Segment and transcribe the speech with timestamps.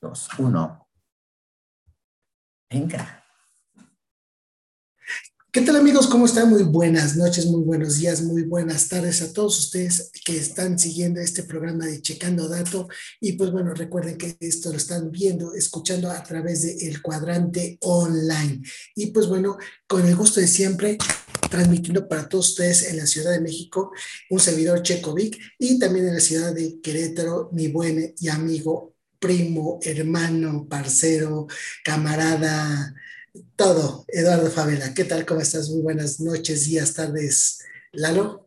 [0.00, 0.88] dos, uno.
[2.70, 3.24] Venga.
[5.50, 6.06] ¿Qué tal amigos?
[6.06, 6.50] ¿Cómo están?
[6.50, 11.20] Muy buenas noches, muy buenos días, muy buenas tardes a todos ustedes que están siguiendo
[11.20, 12.86] este programa de Checando Dato.
[13.20, 17.78] Y pues bueno, recuerden que esto lo están viendo, escuchando a través de El Cuadrante
[17.80, 18.60] Online.
[18.94, 19.56] Y pues bueno,
[19.88, 20.98] con el gusto de siempre,
[21.50, 23.90] transmitiendo para todos ustedes en la Ciudad de México,
[24.30, 29.78] un servidor Checovic y también en la ciudad de Querétaro, mi buen y amigo, primo,
[29.82, 31.46] hermano, parcero,
[31.84, 32.94] camarada,
[33.56, 34.94] todo, Eduardo Favela.
[34.94, 35.26] ¿Qué tal?
[35.26, 35.70] ¿Cómo estás?
[35.70, 37.58] Muy buenas noches, días, tardes.
[37.92, 38.46] Lalo.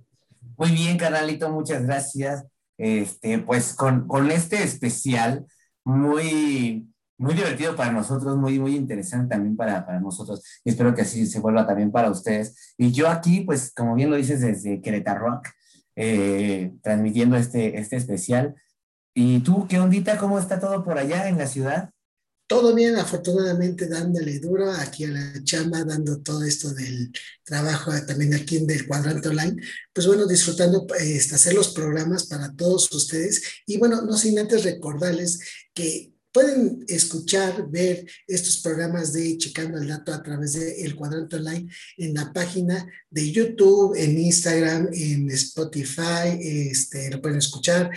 [0.58, 2.46] Muy bien, carnalito, muchas gracias.
[2.78, 5.46] Este, pues con, con este especial
[5.84, 10.44] muy, muy divertido para nosotros, muy, muy interesante también para, para nosotros.
[10.64, 12.74] Y espero que así se vuelva también para ustedes.
[12.78, 15.42] Y yo aquí, pues, como bien lo dices, desde Querétaro
[15.96, 18.56] eh, transmitiendo este, este especial.
[19.14, 20.18] ¿Y tú, qué ondita?
[20.18, 21.90] ¿Cómo está todo por allá en la ciudad?
[22.48, 27.12] Todo bien, afortunadamente dándole duro aquí a la chamba, dando todo esto del
[27.44, 29.62] trabajo también aquí en del cuadrante online.
[29.94, 33.42] Pues bueno, disfrutando este, hacer los programas para todos ustedes.
[33.66, 35.40] Y bueno, no sin antes recordarles
[35.74, 41.36] que pueden escuchar, ver estos programas de Checando el Dato a través de El Cuadrante
[41.36, 47.92] Online en la página de YouTube, en Instagram, en Spotify, este, lo pueden escuchar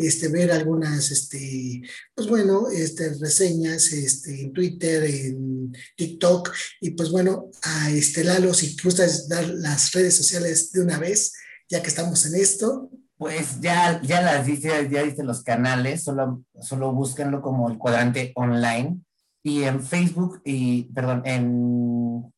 [0.00, 1.82] este, ver algunas, este,
[2.14, 8.76] pues bueno, este, reseñas en Twitter, en TikTok, y pues bueno, a este Lalo, si
[8.82, 11.32] gustas dar las redes sociales de una vez,
[11.68, 12.90] ya que estamos en esto.
[13.20, 18.32] Pues ya, ya las dice, ya dice los canales, solo, solo búsquenlo como el cuadrante
[18.34, 18.98] online.
[19.42, 22.32] Y en Facebook y, perdón, en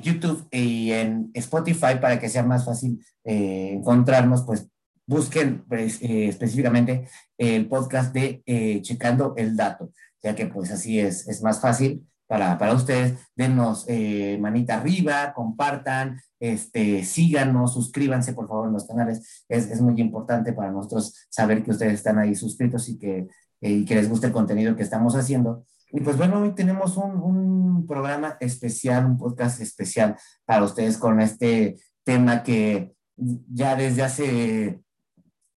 [0.00, 4.66] YouTube y en Spotify para que sea más fácil eh, encontrarnos, pues
[5.06, 9.90] busquen pues, eh, específicamente el podcast de eh, Checando el Dato,
[10.22, 13.18] ya que pues así es, es más fácil para, para ustedes.
[13.36, 19.44] Denos eh, manita arriba, compartan, este, síganos, suscríbanse por favor en los canales.
[19.50, 23.28] Es, es, muy importante para nosotros saber que ustedes están ahí suscritos y que,
[23.60, 25.66] y que les gusta el contenido que estamos haciendo.
[25.90, 30.16] Y pues bueno, hoy tenemos un, un programa especial, un podcast especial
[30.46, 34.80] para ustedes con este tema que ya desde hace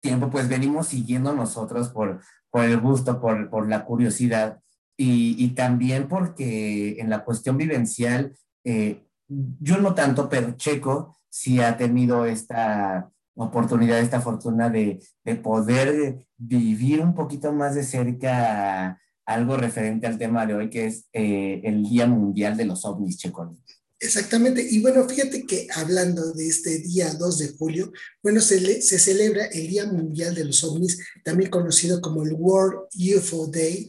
[0.01, 4.63] tiempo, pues venimos siguiendo nosotros por, por el gusto, por, por la curiosidad
[4.97, 11.61] y, y, también porque en la cuestión vivencial, eh, yo no tanto, pero Checo sí
[11.61, 19.01] ha tenido esta oportunidad, esta fortuna de, de poder vivir un poquito más de cerca
[19.25, 23.19] algo referente al tema de hoy, que es eh, el Día Mundial de los OVNIs,
[23.19, 23.57] Checo.
[23.99, 24.67] Exactamente.
[24.69, 27.93] Y bueno, fíjate que hablando de este día 2 de julio,
[28.23, 32.33] bueno, se, le, se celebra el Día Mundial de los OVNIs, también conocido como el
[32.33, 33.89] World UFO Day,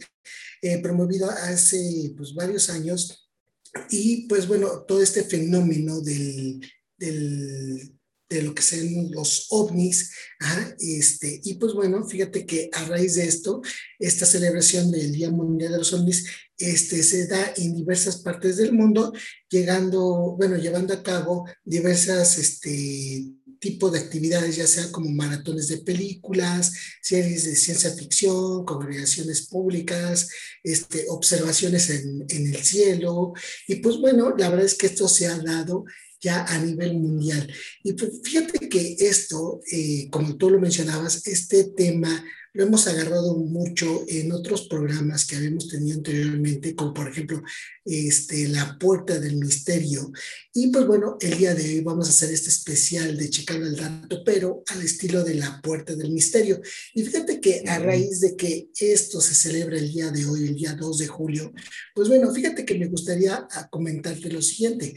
[0.63, 3.29] eh, promovido hace pues, varios años.
[3.89, 6.61] Y pues bueno, todo este fenómeno del,
[6.97, 7.93] del
[8.33, 10.11] de lo que sean los ovnis.
[10.39, 13.61] Ajá, este, y pues bueno, fíjate que a raíz de esto,
[13.99, 16.25] esta celebración del Día Mundial de los OVNIs
[16.57, 19.13] este, se da en diversas partes del mundo,
[19.49, 23.25] llegando, bueno, llevando a cabo diversas este,
[23.63, 30.27] tipos de actividades, ya sea como maratones de películas, series de ciencia ficción, congregaciones públicas,
[30.63, 33.31] este, observaciones en, en el cielo.
[33.65, 35.85] Y pues bueno, la verdad es que esto se ha dado
[36.23, 37.51] ya a nivel mundial.
[37.83, 42.23] Y pues, fíjate que esto, eh, como tú lo mencionabas, este tema
[42.55, 47.41] lo hemos agarrado mucho en otros programas que habíamos tenido anteriormente, como por ejemplo
[47.83, 50.11] este, La Puerta del Misterio.
[50.53, 53.75] Y pues bueno, el día de hoy vamos a hacer este especial de Checando el
[53.75, 56.61] Dato, pero al estilo de La Puerta del Misterio.
[56.93, 60.55] Y fíjate que a raíz de que esto se celebra el día de hoy, el
[60.55, 61.51] día 2 de julio,
[61.95, 64.93] pues bueno, fíjate que me gustaría comentarte lo siguiente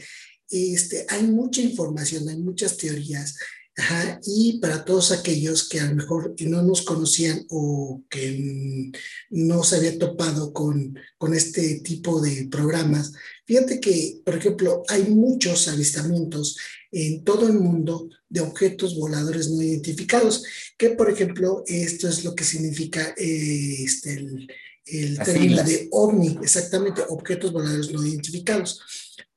[0.49, 3.35] este, hay mucha información, hay muchas teorías,
[3.75, 8.91] ajá, y para todos aquellos que a lo mejor no nos conocían o que
[9.29, 13.13] no se había topado con, con este tipo de programas,
[13.45, 16.57] fíjate que, por ejemplo, hay muchos avistamientos
[16.91, 20.43] en todo el mundo de objetos voladores no identificados,
[20.77, 24.47] que por ejemplo, esto es lo que significa eh, este, el,
[24.85, 28.81] el término de ovni, exactamente, objetos voladores no identificados.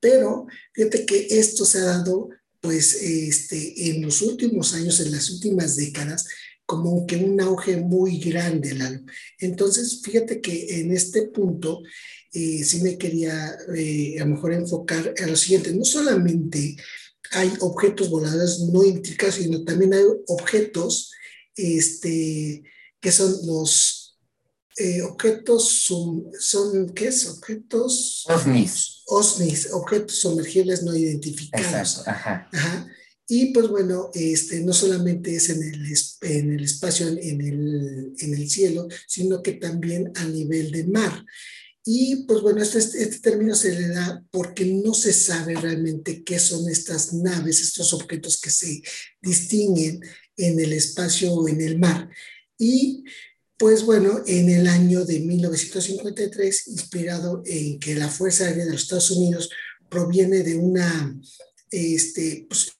[0.00, 2.30] Pero fíjate que esto se ha dado,
[2.60, 6.26] pues, este, en los últimos años, en las últimas décadas,
[6.66, 9.00] como que un auge muy grande, Lalo.
[9.38, 11.82] Entonces, fíjate que en este punto
[12.32, 16.76] eh, sí me quería eh, a lo mejor enfocar a lo siguiente, no solamente
[17.32, 21.10] hay objetos voladores no identificados, sino también hay objetos
[21.56, 22.62] este,
[23.00, 23.99] que son los
[24.80, 27.26] eh, objetos son, son, ¿qué es?
[27.28, 28.24] Objetos...
[28.28, 29.02] OSNIs.
[29.06, 31.66] OSNIs, objetos sumergibles no identificados.
[31.66, 32.48] Exacto, ajá.
[32.52, 32.88] Ajá.
[33.28, 38.34] Y pues bueno, este, no solamente es en el, en el espacio, en el, en
[38.34, 41.24] el cielo, sino que también a nivel de mar.
[41.84, 46.38] Y pues bueno, este, este término se le da porque no se sabe realmente qué
[46.38, 48.82] son estas naves, estos objetos que se
[49.22, 50.00] distinguen
[50.36, 52.10] en el espacio o en el mar.
[52.58, 53.04] Y
[53.60, 58.84] pues bueno, en el año de 1953, inspirado en que la Fuerza Aérea de los
[58.84, 59.50] Estados Unidos
[59.90, 61.14] proviene de una
[61.70, 62.72] este, pues,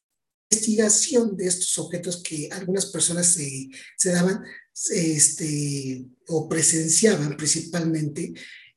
[0.50, 3.68] investigación de estos objetos que algunas personas se,
[3.98, 4.42] se daban
[4.90, 8.32] este, o presenciaban principalmente,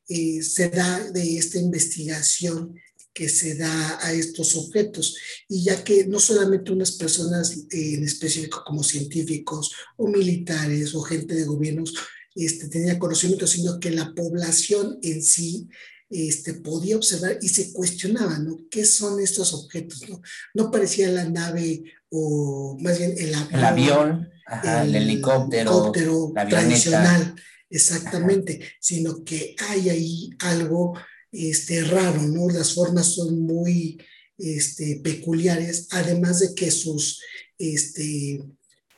[0.09, 2.75] eh, se da de esta investigación
[3.13, 5.15] que se da a estos objetos.
[5.47, 11.35] Y ya que no solamente unas personas en específico como científicos o militares o gente
[11.35, 11.93] de gobiernos
[12.35, 15.69] este, tenía conocimiento, sino que la población en sí
[16.09, 18.59] este, podía observar y se cuestionaba, ¿no?
[18.69, 20.07] ¿Qué son estos objetos?
[20.09, 20.21] No,
[20.53, 23.59] no parecía la nave o más bien el avión.
[23.59, 24.29] El avión,
[24.63, 27.35] el, helicóptero, tradicional,
[27.69, 30.93] exactamente, sino que hay ahí algo
[31.33, 32.47] este, raro, ¿no?
[32.49, 33.99] Las formas son muy
[34.37, 37.19] este, peculiares, además de que sus
[37.57, 38.41] este,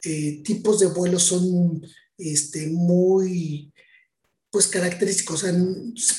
[0.03, 1.81] eh, tipos de vuelo son
[2.17, 3.71] este, muy
[4.51, 5.53] pues característicos, o sea,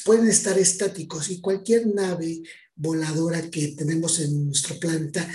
[0.05, 2.43] pueden estar estáticos y cualquier nave
[2.75, 5.27] voladora que tenemos en nuestro planeta,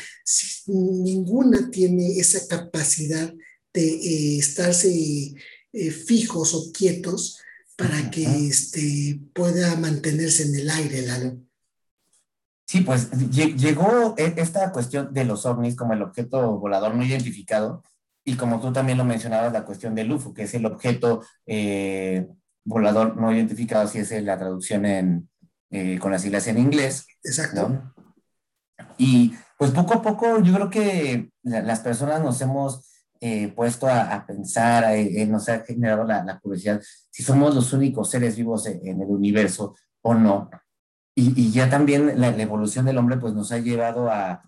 [0.68, 3.34] ninguna tiene esa capacidad
[3.74, 5.34] de eh, estarse
[5.74, 7.40] eh, fijos o quietos
[7.82, 11.38] para que este, pueda mantenerse en el aire, Lalo.
[12.68, 17.84] Sí, pues llegó e, esta cuestión de los ovnis como el objeto volador no identificado
[18.24, 22.28] y como tú también lo mencionabas, la cuestión del UFO, que es el objeto eh,
[22.64, 25.30] volador no identificado, si es la traducción en,
[25.72, 27.08] eh, con las siglas en inglés.
[27.24, 27.94] Exacto.
[28.98, 32.91] Y pues poco a poco yo creo que las personas nos hemos
[33.24, 36.82] eh, puesto a, pensar, eh, nos ha generado la, curiosidad
[37.12, 40.50] si somos los únicos seres vivos en, el universo o no.
[41.16, 44.42] Y, y ya también la, evolución del hombre pues nos ha llevado a,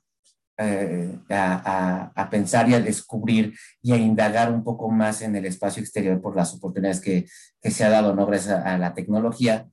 [0.58, 5.84] a, a, pensar y a descubrir y a indagar un poco más en el espacio
[5.84, 7.28] exterior por las oportunidades que,
[7.62, 8.26] que se ha dado, ¿no?
[8.26, 9.70] Gracias a, la tecnología.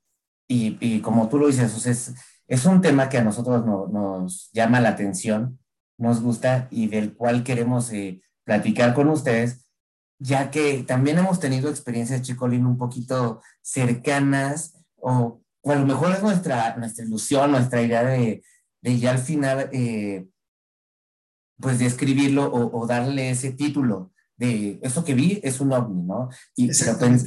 [0.47, 2.15] Y, y, como tú lo dices, es,
[2.47, 5.59] es un tema que a nosotros nos llama la atención,
[5.97, 8.21] nos gusta y del cual queremos eh,
[8.51, 9.65] platicar con ustedes,
[10.19, 16.11] ya que también hemos tenido experiencias, Chicolín, un poquito cercanas o, o, a lo mejor
[16.11, 18.43] es nuestra, nuestra ilusión, nuestra idea de,
[18.83, 20.27] de ya al final eh,
[21.61, 26.29] pues de escribirlo o, darle ese título de eso que vi es un ovni, ¿no?
[26.57, 26.71] Y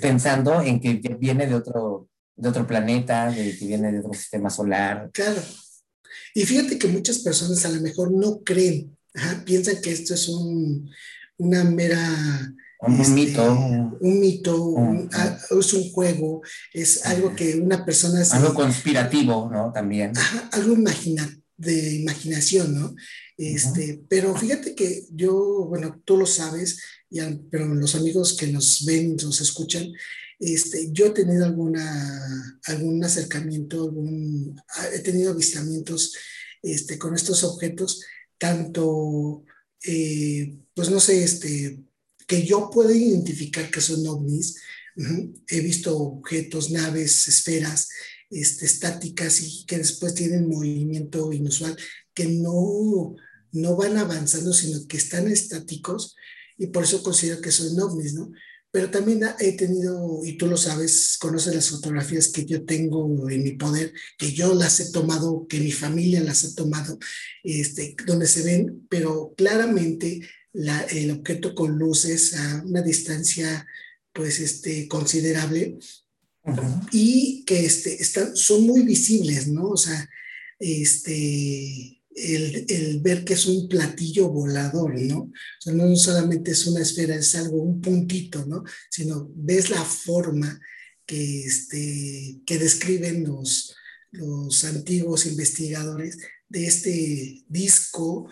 [0.02, 4.50] pensando en que viene de otro, de otro planeta, de que viene de otro sistema
[4.50, 5.10] solar.
[5.14, 5.42] Claro.
[6.34, 8.98] Y fíjate que muchas personas a lo mejor no creen,
[9.46, 10.90] piensan que esto es un,
[11.38, 12.54] una mera...
[12.80, 13.54] Un este, mito.
[14.02, 14.76] Un mito,
[15.58, 16.42] es un juego,
[16.74, 18.22] es algo que una persona...
[18.32, 19.72] algo conspirativo, ¿no?
[19.74, 20.12] También.
[20.52, 22.94] algo imagina, de imaginación, ¿no?
[23.38, 26.80] Este, Pero fíjate que yo, bueno, tú lo sabes,
[27.50, 29.92] pero los amigos que nos ven, nos escuchan,
[30.40, 34.60] este, yo he tenido alguna, algún acercamiento, algún,
[34.94, 36.14] he tenido avistamientos
[36.62, 38.02] este, con estos objetos,
[38.44, 39.46] tanto,
[39.86, 41.80] eh, pues no sé, este,
[42.28, 44.58] que yo puedo identificar que son ovnis.
[45.48, 47.88] He visto objetos, naves, esferas
[48.30, 51.78] este, estáticas y que después tienen movimiento inusual
[52.14, 53.16] que no,
[53.54, 56.14] no van avanzando, sino que están estáticos
[56.58, 58.30] y por eso considero que son ovnis, ¿no?
[58.74, 63.44] Pero también he tenido, y tú lo sabes, conoces las fotografías que yo tengo en
[63.44, 66.98] mi poder, que yo las he tomado, que mi familia las ha tomado,
[67.44, 70.22] este, donde se ven, pero claramente
[70.54, 73.68] la, el objeto con luces a una distancia
[74.12, 75.78] pues este, considerable
[76.92, 79.70] y que este, están, son muy visibles, ¿no?
[79.70, 80.10] O sea,
[80.58, 85.20] este, el, ver que es un platillo volador, ¿no?
[85.20, 88.64] O sea, no solamente es una esfera, es algo, un puntito, ¿no?
[88.90, 90.60] Sino ves la forma
[91.06, 93.76] que, este, que describen los,
[94.12, 96.18] los antiguos investigadores
[96.50, 98.30] de este disco,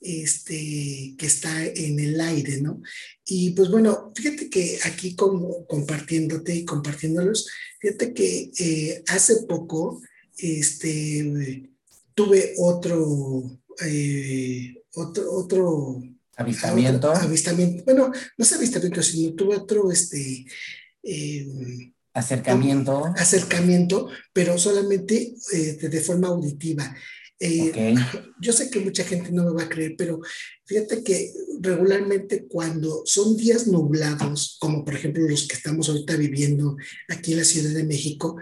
[0.00, 2.82] este, que está en el aire, ¿no?
[3.24, 7.48] Y pues bueno, fíjate que aquí como compartiéndote y compartiéndolos,
[7.80, 10.02] fíjate que eh, hace poco,
[10.36, 11.70] este,
[12.14, 16.02] tuve otro, eh, otro, otro
[16.36, 17.12] avistamiento.
[17.12, 17.84] avistamiento.
[17.84, 20.46] Bueno, no es avistamiento, sino tuve otro, este,
[21.02, 23.04] eh, acercamiento.
[23.16, 26.94] Acercamiento, pero solamente eh, de forma auditiva.
[27.40, 27.94] Eh,
[28.40, 30.20] yo sé que mucha gente no me va a creer, pero
[30.64, 36.76] fíjate que regularmente cuando son días nublados, como por ejemplo los que estamos ahorita viviendo
[37.08, 38.36] aquí en la Ciudad de México,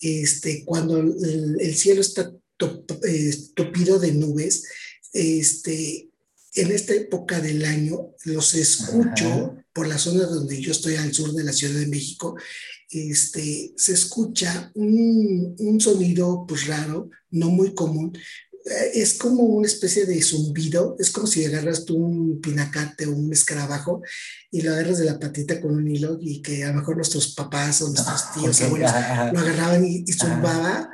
[0.00, 4.64] este, cuando el, cielo está eh, topido de nubes,
[5.12, 6.10] este,
[6.54, 11.32] en esta época del año los escucho por la zona donde yo estoy al sur
[11.32, 12.36] de la Ciudad de México,
[12.90, 18.12] este, se escucha un, un sonido pues raro, no muy común,
[18.68, 23.12] eh, es como una especie de zumbido, es como si agarras tú un pinacate o
[23.12, 24.02] un escarabajo
[24.50, 27.34] y lo agarras de la patita con un hilo y que a lo mejor nuestros
[27.34, 28.90] papás o nuestros tíos abuelos
[29.32, 30.90] lo agarraban y, zumbaba.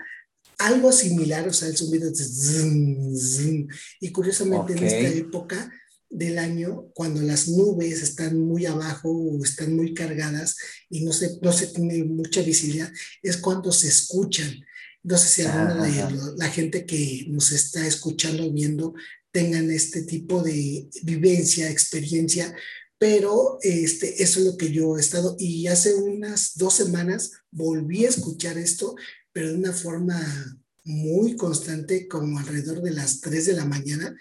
[0.59, 3.67] Algo similar, o sea, el zumbido de
[4.01, 5.73] Y curiosamente en esta época
[6.11, 10.57] del año, cuando las nubes están muy abajo o están muy cargadas
[10.89, 12.93] y no se, no se tiene mucha visibilidad,
[13.23, 14.61] es cuando se escuchan.
[15.03, 18.95] No sé si alguna de la gente que nos está escuchando, viendo,
[19.33, 22.55] tengan este tipo de vivencia, experiencia,
[22.97, 25.37] pero este, eso es lo que yo he estado.
[25.39, 28.95] Y hace unas dos semanas volví a escuchar esto,
[29.35, 30.17] pero de una forma
[30.85, 34.17] muy constante, como alrededor de las 3 de la mañana,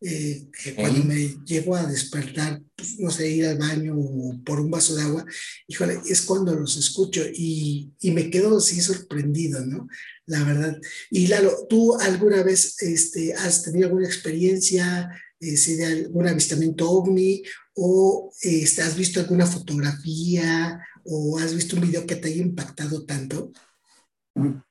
[0.00, 4.70] eh, cuando me llego a despertar, pues, no sé, ir al baño o por un
[4.70, 5.24] vaso de agua,
[5.66, 9.88] híjole, es cuando los escucho y, y, me quedo así sorprendido, ¿no?
[10.26, 10.78] La verdad.
[11.10, 17.42] Y Lalo, ¿tú alguna vez este, has tenido alguna experiencia eh, de algún avistamiento ovni
[17.74, 23.04] o este, has visto alguna fotografía o has visto un video que te haya impactado
[23.04, 23.52] tanto?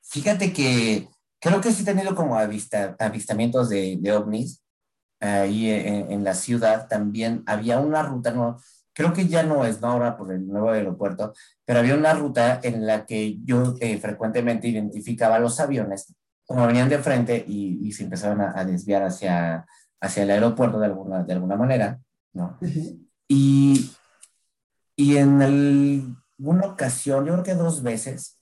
[0.02, 1.08] Fíjate que
[1.40, 4.62] creo que sí he tenido como avista, avistamientos de, de ovnis
[5.20, 8.58] ahí en, la ciudad también había una ruta, no,
[8.92, 9.88] creo que ya no es, ¿no?
[9.88, 11.32] Ahora por el nuevo aeropuerto,
[11.64, 16.14] pero había una ruta en la que yo eh, frecuentemente identificaba los aviones
[16.46, 19.64] como venían de frente y, se empezaron a, desviar hacia,
[20.00, 21.98] hacia el aeropuerto de alguna, de alguna manera,
[22.34, 22.58] ¿no?
[23.28, 23.92] y,
[24.94, 28.38] y en una ocasión, yo creo que dos veces,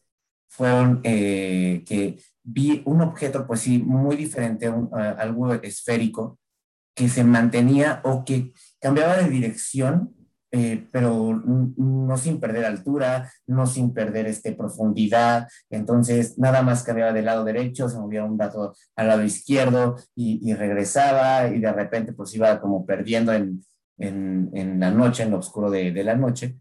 [0.53, 4.71] fueron eh, que vi un objeto, pues sí, muy diferente,
[5.19, 6.39] algo esférico,
[6.95, 10.15] que se mantenía o que cambiaba de dirección,
[10.51, 15.49] eh, pero no sin perder altura, no sin perder este, profundidad.
[15.71, 20.53] Entonces, nada más cambiaba del lado derecho, se movía un rato al lado izquierdo y,
[20.53, 23.65] regresaba y de repente pues iba como perdiendo en,
[23.97, 26.59] en, en la noche, en lo oscuro de, de, la noche.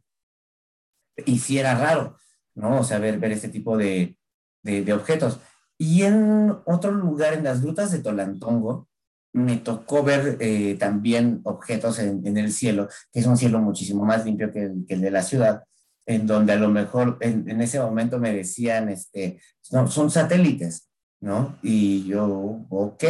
[1.25, 2.15] Y sí era raro,
[2.55, 2.79] ¿no?
[2.79, 4.17] O sea, ver, ver este tipo de,
[4.63, 5.39] de, objetos.
[5.77, 8.87] Y en otro lugar, en las grutas de Tolantongo,
[9.33, 14.25] me tocó ver eh, también objetos en, el cielo, que es un cielo muchísimo más
[14.25, 15.63] limpio que el, de la ciudad,
[16.05, 19.39] en donde a lo mejor en, ese momento me decían, este,
[19.71, 20.89] no, son satélites,
[21.21, 21.57] ¿no?
[21.63, 23.03] Y yo, ok,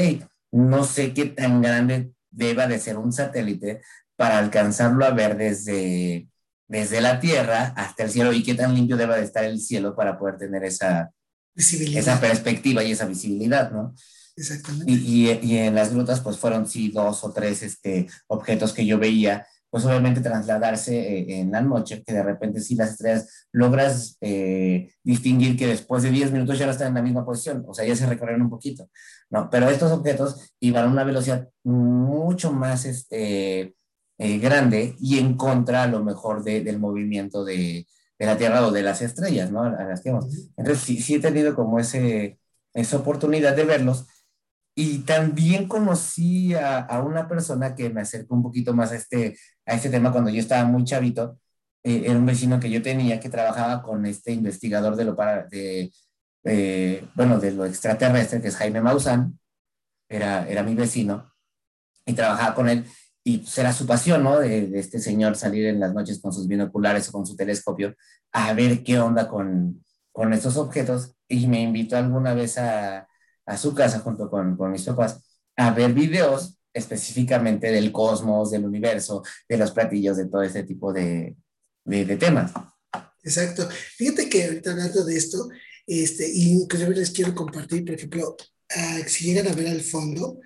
[0.51, 3.81] no sé qué tan grande deba de ser un satélite
[4.15, 6.29] para alcanzarlo a ver desde,
[6.71, 9.93] desde la Tierra hasta el cielo y qué tan limpio deba de estar el cielo
[9.93, 11.11] para poder tener esa,
[11.53, 13.93] esa perspectiva y esa visibilidad, ¿no?
[14.37, 14.89] Exactamente.
[14.89, 18.97] Y, y, en las grutas, pues fueron sí dos o tres este, objetos que yo
[18.97, 24.17] veía, pues obviamente trasladarse eh, en la noche, que de repente sí las estrellas logras
[24.21, 27.73] eh, distinguir que después de 10 minutos ya no están en la misma posición, o
[27.73, 28.89] sea, ya se recorren un poquito,
[29.29, 29.49] ¿no?
[29.49, 33.75] Pero estos objetos iban a una velocidad mucho más este,
[34.23, 37.87] eh, grande y en contra a lo mejor de, del movimiento de,
[38.19, 39.63] de, la Tierra o de las estrellas, ¿no?
[39.63, 40.25] A las que hemos.
[40.55, 42.37] Entonces sí, sí he tenido como ese,
[42.75, 44.05] esa oportunidad de verlos
[44.75, 49.73] y también conocí a, una persona que me acercó un poquito más a este, a
[49.73, 51.39] este tema cuando yo estaba muy chavito.
[51.83, 55.47] Eh, era un vecino que yo tenía que trabajaba con este investigador de lo, para,
[55.47, 55.91] de,
[56.43, 59.39] eh, bueno, de lo extraterrestre, que es Jaime Maussan.
[60.07, 61.33] Era, era mi vecino
[62.05, 62.85] y trabajaba con él.
[63.23, 64.39] Y era su pasión, ¿no?
[64.39, 67.95] De, de, este señor salir en las noches con sus binoculares o con su telescopio
[68.31, 71.15] a ver qué onda con, con estos objetos.
[71.27, 73.07] Y me invitó alguna vez a,
[73.45, 75.21] a su casa junto con, con mis papás
[75.55, 80.93] a ver videos específicamente del cosmos, del universo, de los platillos, de todo este tipo
[80.93, 81.35] de,
[81.83, 82.51] de, temas.
[83.23, 83.67] Exacto.
[83.97, 85.49] Fíjate que ahorita hablando de esto,
[85.85, 88.35] este, inclusive les quiero compartir, por ejemplo,
[89.05, 90.39] si llegan a ver al fondo,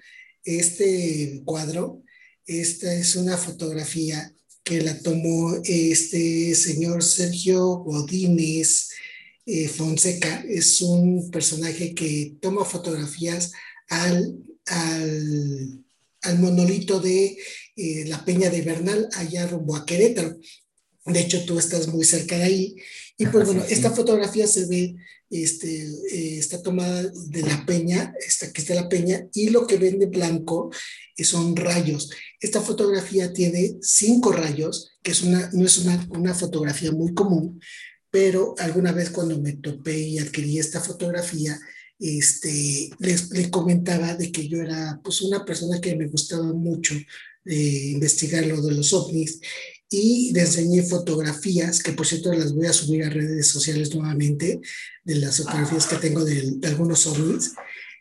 [0.44, 2.01] este cuadro,
[2.45, 4.33] esta es una fotografía
[4.63, 8.89] que la tomó este señor Sergio Godínez
[9.45, 13.51] eh, Fonseca es un personaje que toma fotografías
[13.89, 17.37] al, al, monolito de
[17.75, 20.39] eh, la Peña de Bernal, allá rumbo a Querétaro.
[21.05, 22.75] De hecho, tú estás muy cerca de ahí.
[23.17, 24.95] Y pues bueno, esta fotografía se ve,
[25.29, 29.77] este, eh, está tomada de la peña, esta, aquí está la peña, y lo que
[29.77, 30.69] ven de blanco
[31.17, 32.10] son rayos.
[32.41, 37.62] Esta fotografía tiene cinco rayos, que es una, no es una, una fotografía muy común,
[38.12, 41.57] pero alguna vez cuando me topé y adquirí esta fotografía,
[41.98, 46.93] este, les, les, comentaba de que yo era pues una persona que me gustaba mucho
[47.45, 49.39] eh, investigar lo de los ovnis
[49.89, 54.60] y le enseñé fotografías, que por cierto las voy a subir a redes sociales nuevamente,
[55.04, 57.54] de las fotografías que tengo de, de algunos ovnis,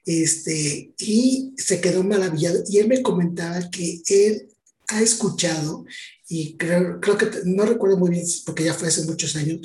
[0.06, 2.62] este, y se quedó maravillado.
[2.68, 4.48] Y él me comentaba que él
[4.88, 5.84] ha escuchado
[6.28, 9.60] y creo, creo que no recuerdo muy bien porque ya fue hace muchos años,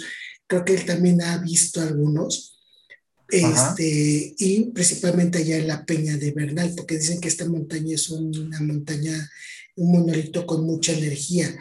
[0.47, 2.59] creo que él también ha visto algunos
[3.31, 8.09] este, y principalmente allá en la Peña de Bernal, porque dicen que esta montaña es
[8.09, 9.29] una montaña,
[9.75, 11.55] un monolito con mucha energía.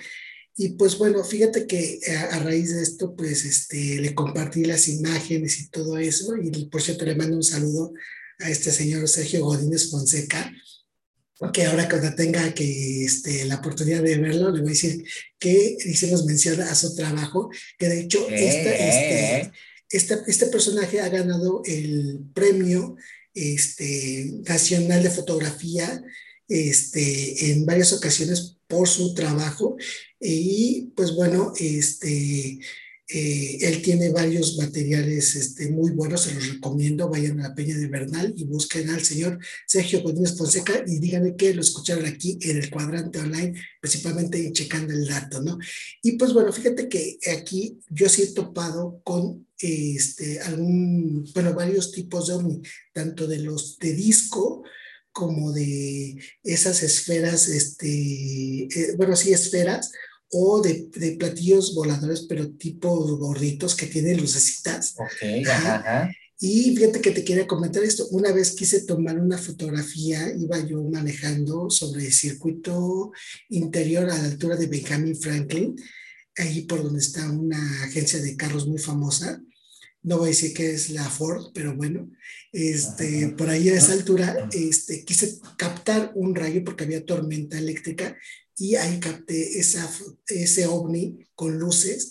[0.60, 2.00] Y pues bueno, fíjate que
[2.32, 6.82] a, raíz de esto, pues este, le compartí las imágenes y todo eso, y por
[6.82, 7.94] cierto le mando un saludo
[8.40, 10.52] a este señor Sergio Godínez Fonseca,
[11.52, 15.04] que ahora cuando tenga que, este, la oportunidad de verlo, le voy a decir
[15.38, 19.52] que hicimos mención a su trabajo, que de hecho esta, este,
[19.90, 22.96] este, este, personaje ha ganado el premio
[23.32, 26.02] este, nacional de fotografía
[26.48, 29.76] este, en varias ocasiones por su trabajo
[30.20, 32.60] y pues bueno, este,
[33.10, 37.08] eh, él tiene varios materiales este, muy buenos, se los recomiendo.
[37.08, 41.34] Vayan a la Peña de Bernal y busquen al señor Sergio Godínez Fonseca y díganle
[41.34, 45.58] que lo escucharon aquí en el cuadrante online, principalmente checando el dato, ¿no?
[46.02, 51.92] Y pues bueno, fíjate que aquí yo sí he topado con este, algún, bueno, varios
[51.92, 52.60] tipos de ovni,
[52.92, 54.64] tanto de los de disco
[55.12, 57.88] como de esas esferas, este,
[58.64, 59.90] eh, bueno, sí, esferas,
[60.30, 64.94] o de, de, platillos voladores, pero tipo gorditos que tienen lucecitas.
[64.98, 68.06] Ok, ajá, Y fíjate que te quería comentar esto.
[68.10, 73.12] Una vez quise tomar una fotografía, iba yo manejando sobre el circuito
[73.48, 75.76] interior a la altura de Benjamin Franklin,
[76.36, 79.40] ahí por donde está una agencia de carros muy famosa.
[80.02, 82.10] No voy a decir que es la Ford, pero bueno,
[82.52, 88.16] este, por ahí a esa altura este, quise captar un rayo porque había tormenta eléctrica
[88.56, 89.88] y ahí capté esa,
[90.26, 92.10] ese ovni con luces,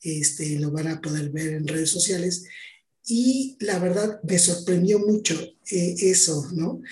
[0.00, 2.44] este, lo van a poder ver en redes sociales.
[3.04, 5.34] Y la verdad me sorprendió mucho
[5.70, 6.82] eh, eso, ¿no?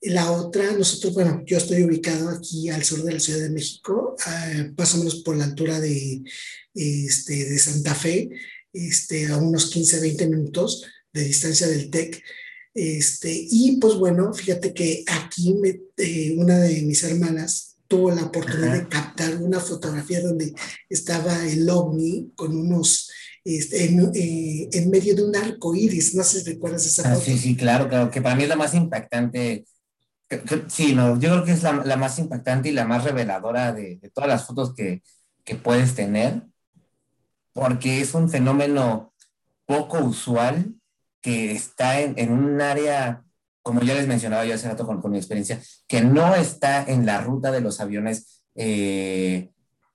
[0.00, 4.16] La otra, nosotros, bueno, yo estoy ubicado aquí al sur de la Ciudad de México,
[4.26, 6.22] eh, más o menos por la altura de,
[6.74, 8.30] este, de Santa Fe,
[8.76, 12.22] este, a unos 15, 20 minutos de distancia del TEC.
[12.74, 18.24] Este, y pues bueno, fíjate que aquí me, eh, una de mis hermanas tuvo la
[18.24, 20.52] oportunidad de captar una fotografía donde
[20.88, 23.10] estaba el ovni con unos,
[23.44, 26.14] este, eh, en, medio de un arco iris.
[26.14, 27.26] No sé si recuerdas esa ah, foto.
[27.26, 29.64] Sí, sí, claro, claro, que para mí es la más impactante.
[30.68, 33.98] Sí, no, yo creo que es la, la más impactante y la más reveladora de,
[34.02, 35.02] de todas las fotos que,
[35.44, 36.42] que, puedes tener,
[37.56, 39.14] porque es un fenómeno
[39.64, 40.74] poco usual
[41.22, 43.24] que está en, en un área
[43.62, 47.04] como ya les mencionaba yo hace rato con, con mi experiencia, que no está en
[47.04, 49.50] la ruta de los aviones eh,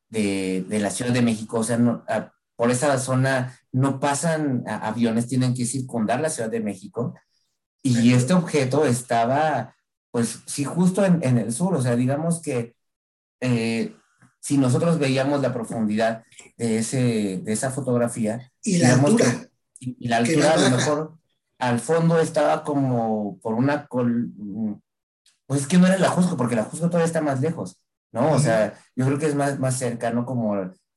[0.09, 4.65] de, de, la Ciudad de México, o sea, no, a, por esa zona no pasan
[4.67, 7.15] aviones, tienen que circundar la Ciudad de México,
[7.81, 9.73] y este objeto estaba,
[10.11, 12.75] pues sí, justo en, en el sur, o sea, digamos que
[13.39, 13.95] eh,
[14.41, 16.23] si nosotros veíamos la profundidad
[16.57, 19.49] de, ese, de esa fotografía, y la altura, que,
[19.79, 21.21] y, y la altura a lo mejor
[21.61, 23.87] al fondo estaba como por una...
[23.87, 24.31] Col...
[25.45, 27.79] Pues es que no era la Jusco, porque la Jusco todavía está más lejos,
[28.11, 28.31] ¿no?
[28.31, 30.55] O sea, yo creo que es más, más cercano como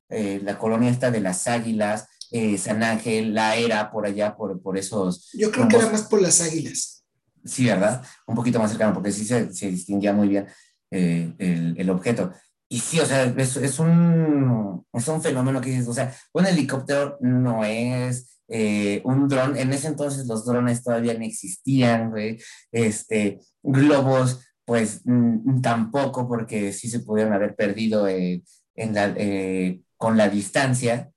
[0.09, 4.63] eh, la colonia esta de las Águilas, eh, San Ángel, la era por allá, por,
[4.63, 5.29] por esos...
[5.35, 7.05] Yo creo que era más por las Águilas.
[7.45, 8.03] Sí, ¿verdad?
[8.27, 10.47] Un poquito más cercano, porque sí se, se distinguía muy bien
[10.91, 12.33] eh, el, el, objeto.
[12.75, 16.45] Y sí, o sea, es, es, un, es un fenómeno que dices, o sea, un
[16.45, 22.37] helicóptero no es eh, un dron, en ese entonces los drones todavía no existían, güey,
[22.73, 28.43] este, globos, pues mm, tampoco, porque sí se pudieron haber perdido eh,
[28.75, 31.13] en la, eh, con la distancia.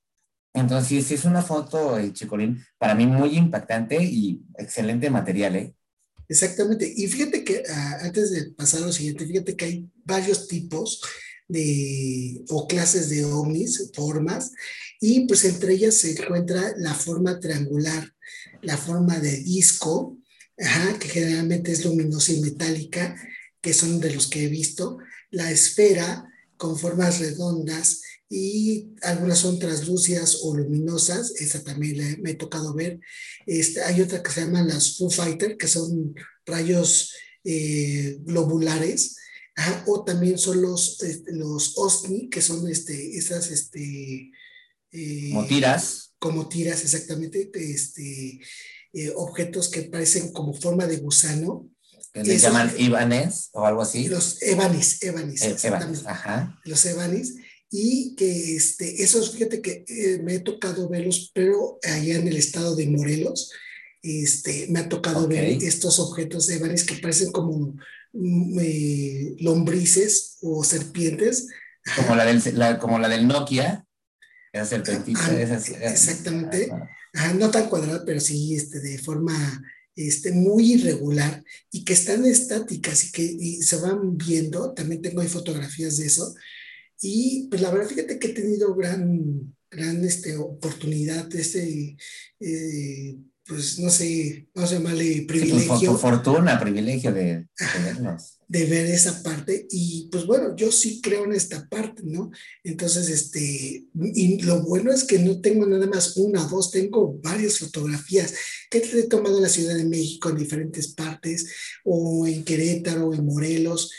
[0.54, 5.74] Entonces, sí, es una foto, eh, Chicolín, para mí muy impactante y excelente material, ¿eh?
[6.30, 6.91] Exactamente.
[6.96, 11.02] Y fíjate que uh, antes de pasar a lo siguiente, fíjate que hay varios tipos
[11.47, 14.51] de, o clases de ovnis, formas,
[14.99, 18.13] y pues entre ellas se encuentra la forma triangular,
[18.62, 20.17] la forma de disco,
[20.57, 23.15] ajá, que generalmente es luminosa y metálica,
[23.62, 24.97] que son de los que he visto,
[25.29, 26.25] la esfera
[26.57, 32.99] con formas redondas, y algunas son translúcidas o luminosas, esa también me he tocado ver.
[33.45, 36.13] Este, hay otra que se llaman las Foo Fighter, que son
[36.45, 39.15] rayos eh, globulares,
[39.88, 43.50] o también son los, este, los OSNI, que son este, esas...
[43.52, 44.32] Este,
[44.91, 46.13] eh, como tiras.
[46.20, 48.39] Como tiras, exactamente, este,
[48.93, 51.70] eh, objetos que parecen como forma de gusano.
[52.13, 54.08] ¿Le llaman Ivanes o algo así?
[54.08, 56.08] Los Evanis, Evanis, exactamente.
[56.08, 56.60] ajá.
[56.63, 57.36] Los Evanis
[57.70, 62.38] y que este, esos, fíjate que eh, me he tocado verlos, pero allá en el
[62.38, 63.52] estado de Morelos,
[64.02, 67.76] este, me ha tocado ver estos objetos de que parecen como
[68.13, 71.48] eh, lombrices o serpientes.
[71.96, 73.86] Como la, del, como la del Nokia,
[74.52, 75.26] esa serpentita.
[75.26, 76.70] Ah, exactamente,
[77.36, 79.63] no tan cuadrada, pero sí este, de forma
[79.96, 85.22] este, muy irregular y que están estáticas y que y se van viendo, también tengo
[85.22, 86.36] ahí fotografías de eso,
[87.02, 91.98] y pues la verdad, fíjate que he tenido gran, gran este, oportunidad, este,
[92.39, 95.77] eh, pues no sé, no sé llamarle privilegio.
[95.77, 97.47] Sí, fortuna, privilegio de,
[97.83, 98.39] verlos.
[98.47, 99.67] De ver esa parte.
[99.71, 102.29] Y pues bueno, yo sí creo en esta parte, ¿no?
[102.63, 107.17] Entonces, este, y lo bueno es que no tengo nada más una o dos, tengo
[107.23, 108.33] varias fotografías
[108.69, 111.49] que he tomado en la Ciudad de México, en diferentes partes,
[111.86, 113.91] o en Querétaro, en Morelos.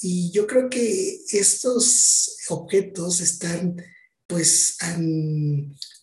[0.00, 3.76] Y yo creo que estos objetos están,
[4.26, 4.76] pues,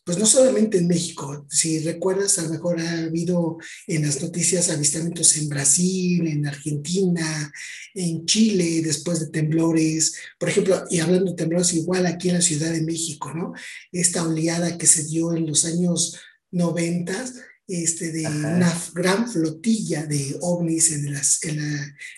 [0.03, 4.69] pues no solamente en México, si recuerdas, a lo mejor ha habido en las noticias
[4.69, 7.51] avistamientos en Brasil, en Argentina,
[7.93, 12.41] en Chile, después de temblores, por ejemplo, y hablando de temblores, igual aquí en la
[12.41, 13.53] Ciudad de México, ¿no?
[13.91, 16.19] Esta oleada que se dio en los años
[16.51, 17.25] 90
[17.71, 21.59] este, de una gran flotilla de ovnis en, las, en,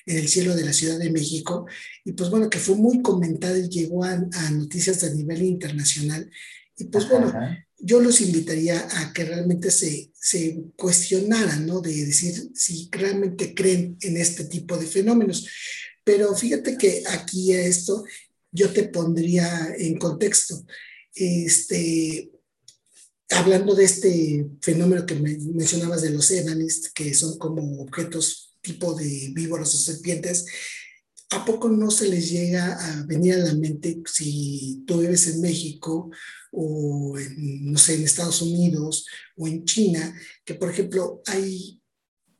[0.08, 1.68] el cielo de la Ciudad de México.
[2.04, 4.18] Y pues bueno, que fue muy comentada y llegó a,
[4.52, 6.30] noticias a nivel internacional.
[6.84, 7.32] Y pues bueno,
[7.80, 11.80] yo los invitaría a que realmente se, se cuestionaran, ¿no?
[11.80, 15.48] De decir si realmente creen en este tipo de fenómenos.
[16.04, 18.04] Pero fíjate que aquí a esto
[18.52, 20.66] yo te pondría en contexto.
[21.16, 22.32] Este,
[23.30, 29.32] hablando de este fenómeno que mencionabas de los evanis, que son como objetos tipo de
[29.34, 30.46] víboras o serpientes,
[31.30, 35.40] ¿a poco no se les llega a venir a la mente si tú vives en
[35.40, 36.12] México
[36.54, 41.82] o no sé, en Estados Unidos o en China, que por ejemplo hay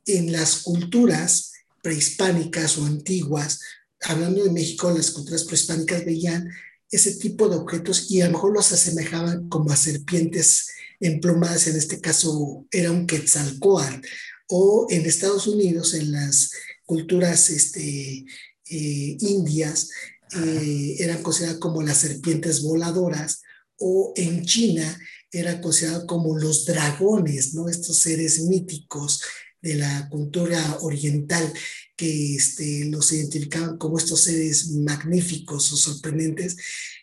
[0.06, 3.60] en las culturas prehispánicas o antiguas,
[4.02, 6.48] hablando de México, las culturas prehispánicas veían
[6.90, 10.68] ese tipo de objetos y a lo mejor los asemejaban como a serpientes
[11.00, 14.06] emplumadas, en este caso era un quetzalcoatl,
[14.48, 16.52] o en Estados Unidos, en las
[16.84, 18.24] culturas este,
[18.70, 19.90] eh, indias,
[20.36, 23.42] eh, eran consideradas como las serpientes voladoras,
[23.78, 24.98] o en China
[25.30, 27.68] eran considerados como los dragones, ¿no?
[27.68, 29.20] Estos seres míticos
[29.60, 31.52] de la cultura oriental
[31.96, 36.56] que este, los identificaban como estos seres magníficos o sorprendentes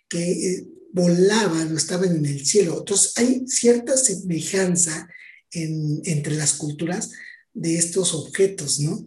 [0.08, 2.80] que eh, volaban o estaban en el cielo.
[2.80, 5.08] Entonces hay cierta semejanza
[5.54, 7.12] entre las culturas
[7.54, 9.06] de estos objetos, ¿no?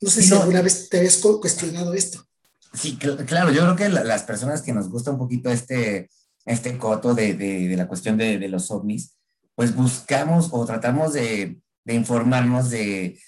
[0.00, 2.26] No sé si alguna vez te habías cuestionado esto.
[2.74, 6.08] Sí, claro, yo creo que las personas que nos gusta un poquito este,
[6.50, 9.16] este coto de, de, la cuestión de, de, los ovnis,
[9.54, 13.18] pues buscamos o tratamos de, informarnos de,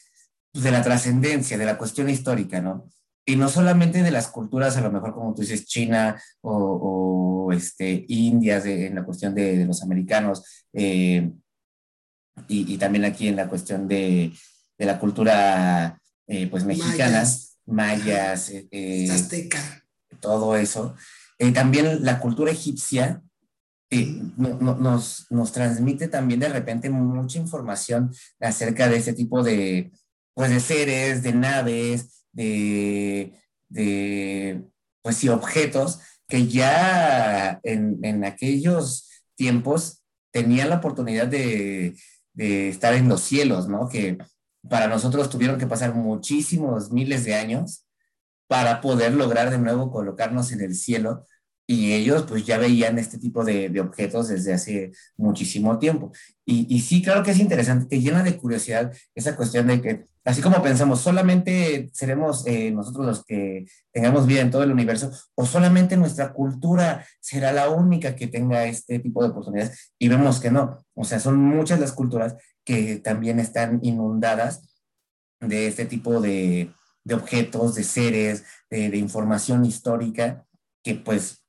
[0.53, 2.89] de la trascendencia, de la cuestión histórica, ¿no?
[3.25, 8.05] y no solamente de las culturas, a lo mejor como tú dices, China o, este,
[8.09, 11.31] Indias en la cuestión de, los americanos, eh,
[12.49, 14.33] y, también aquí en la cuestión de,
[14.79, 17.25] la cultura eh, pues mexicana,
[17.67, 19.85] mayas, eh, azteca.
[20.19, 20.97] todo eso.
[21.51, 23.23] También la cultura egipcia
[24.37, 29.93] nos, nos transmite también de repente mucha información acerca de ese tipo de,
[30.35, 33.35] pues, de seres, de naves, de,
[33.69, 34.63] de
[35.03, 41.95] pues objetos que ya en, en aquellos tiempos tenían la oportunidad de,
[42.33, 43.89] de, estar en los cielos, ¿no?
[43.89, 44.17] Que
[44.69, 47.85] para nosotros tuvieron que pasar muchísimos miles de años
[48.47, 51.27] para poder lograr de nuevo colocarnos en el cielo
[51.67, 56.13] y ellos pues ya veían este tipo de, de objetos desde hace muchísimo tiempo.
[56.45, 60.05] Y, y, sí, claro que es interesante, que llena de curiosidad esa cuestión de que,
[60.25, 65.13] así como pensamos, solamente seremos eh, nosotros los que tengamos vida en todo el universo,
[65.37, 70.41] o solamente nuestra cultura será la única que tenga este tipo de oportunidades, y vemos
[70.41, 74.83] que no, o sea, son muchas las culturas que también están inundadas
[75.41, 76.73] de este tipo de,
[77.05, 80.45] de objetos, de seres, de, de información histórica,
[80.83, 81.42] que pues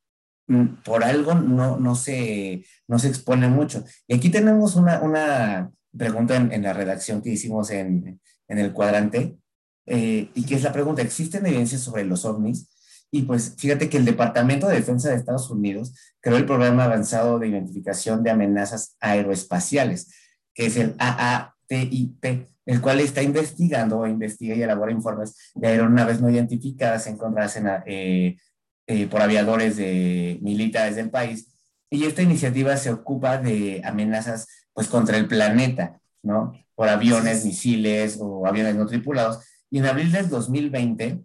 [0.84, 3.84] por algo no, no, se, no se expone mucho.
[4.08, 8.74] Y aquí tenemos una, una pregunta en, en la redacción que hicimos en, en el
[8.74, 9.38] cuadrante,
[9.86, 12.70] eh, y que es la pregunta, ¿existen evidencias sobre los ovnis?
[13.12, 17.38] Y pues fíjate que el Departamento de Defensa de Estados Unidos creó el Programa Avanzado
[17.38, 20.10] de Identificación de Amenazas Aeroespaciales,
[20.54, 26.30] que es el AATIP, el cual está investigando, investiga y elabora informes de aeronaves no
[26.30, 28.38] identificadas encontradas en, eh,
[28.88, 31.56] eh, por aviadores de, militares del país.
[31.89, 36.54] Y esta iniciativa se ocupa de amenazas pues contra el planeta, ¿no?
[36.76, 39.46] Por aviones, misiles o aviones no tripulados.
[39.69, 41.24] Y en abril del 2020,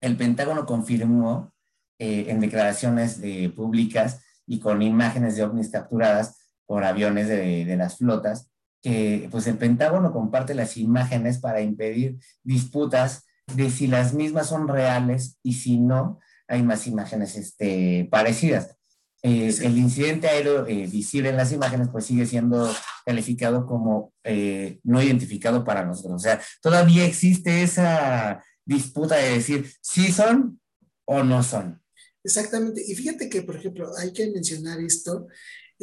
[0.00, 1.52] el Pentágono confirmó
[1.98, 3.20] eh, en declaraciones
[3.56, 8.48] públicas y con imágenes de ovnis capturadas por aviones de, de las flotas
[8.84, 13.24] que pues el Pentágono comparte las imágenes para impedir disputas
[13.54, 18.76] de si las mismas son reales y si no, hay más imágenes este, parecidas.
[19.22, 22.70] Eh, el incidente aéreo eh, visible en las imágenes pues sigue siendo
[23.06, 26.14] calificado como eh, no identificado para nosotros.
[26.14, 30.60] O sea, todavía existe esa disputa de decir si son
[31.06, 31.80] o no son.
[32.22, 32.82] Exactamente.
[32.86, 35.26] Y fíjate que, por ejemplo, hay que mencionar esto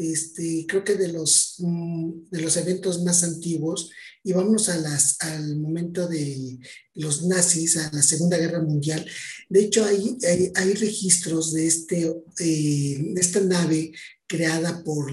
[0.02, 3.92] este, creo que de los, mm, de los eventos más antiguos,
[4.24, 6.60] y las, al momento de
[6.94, 9.06] los nazis, a la Segunda Guerra Mundial.
[9.50, 10.18] De hecho, hay,
[10.56, 12.02] hay, registros de, este,
[12.40, 13.92] eh, de esta nave
[14.28, 15.12] creada por,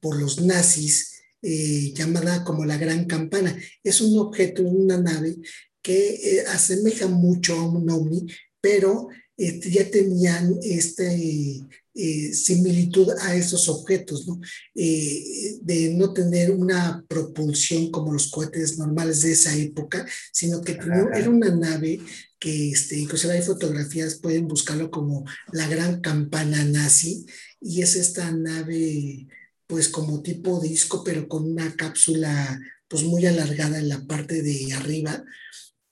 [0.00, 3.56] por los nazis, eh, llamada como la Gran Campana.
[3.82, 5.36] Es un objeto, una nave
[5.80, 8.26] que eh, asemeja mucho a un ovni,
[8.60, 11.62] pero ya tenían este,
[11.94, 14.40] eh, similitud a esos objetos, ¿no?
[14.74, 20.72] Eh, de no tener una propulsión como los cohetes normales de esa época, sino que
[20.72, 22.00] era una nave
[22.38, 27.26] que este, inclusive hay fotografías, pueden buscarlo como la gran campana nazi,
[27.60, 29.28] y es esta nave
[29.66, 34.72] pues como tipo disco, pero con una cápsula pues muy alargada en la parte de
[34.72, 35.24] arriba,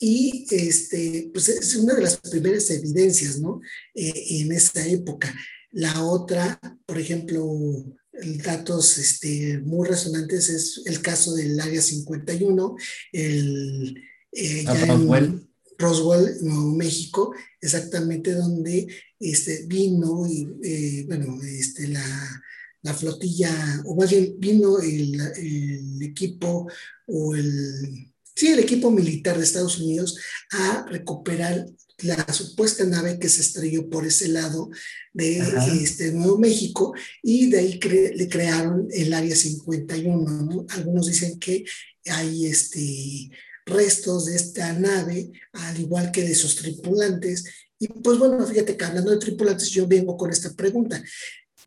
[0.02, 3.60] y este, pues es una de las primeras evidencias, ¿no?
[3.94, 5.32] Eh, en esa época.
[5.72, 7.44] La otra, por ejemplo,
[8.44, 12.76] datos este, muy resonantes es el caso del Área 51,
[13.12, 13.96] el,
[14.32, 18.86] eh, ah, en Roswell, Nuevo México, exactamente donde
[19.18, 22.42] este, vino y, eh, bueno, este, la,
[22.82, 26.70] la, flotilla, o más bien vino el, el equipo
[27.06, 30.18] o el, sí, el equipo militar de Estados Unidos
[30.50, 31.66] a recuperar
[32.02, 34.70] la supuesta nave que se estrelló por ese lado
[35.12, 35.42] de
[35.82, 37.80] este, Nuevo México y de ahí
[38.14, 40.66] le crearon el Área 51.
[40.70, 41.64] Algunos dicen que
[42.06, 43.30] hay este,
[43.66, 47.44] restos de esta nave, al igual que de sus tripulantes.
[47.78, 51.02] Y pues bueno, fíjate que hablando de tripulantes, yo vengo con esta pregunta.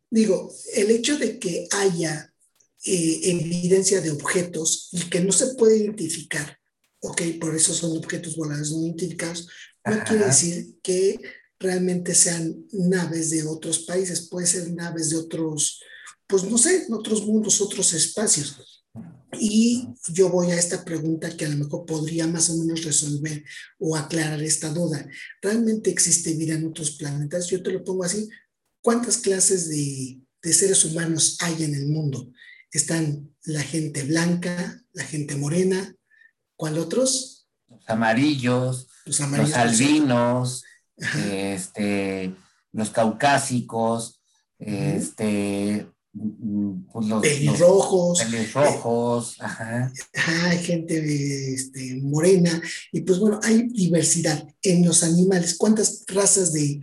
[0.09, 2.31] Digo, el hecho de que haya
[2.85, 6.59] eh, evidencia de objetos y que no se puede identificar,
[7.03, 9.47] ok, por eso son objetos voladores no identificados,
[9.85, 11.19] no quiere decir que
[11.59, 15.81] realmente sean naves de otros países, puede ser naves de otros,
[16.25, 18.85] pues no sé, otros mundos, otros espacios.
[19.37, 23.43] Y yo voy a esta pregunta que a lo mejor podría más o menos resolver
[23.79, 25.05] o aclarar esta duda.
[25.41, 27.47] ¿Realmente existe vida en otros planetas?
[27.47, 28.29] Yo te lo pongo así.
[28.81, 32.31] ¿Cuántas clases de, de seres humanos hay en el mundo?
[32.71, 35.95] Están la gente blanca, la gente morena,
[36.55, 37.47] ¿cuál otros?
[37.67, 39.19] Los amarillos, los,
[39.55, 40.63] albinos,
[40.97, 42.33] este,
[42.71, 44.21] los caucásicos,
[44.59, 45.87] este,
[46.91, 52.61] pues los, pelirrojos, pelirrojos, hay gente este, morena,
[52.91, 55.55] y pues bueno, hay diversidad en los animales.
[55.57, 56.81] ¿Cuántas razas de,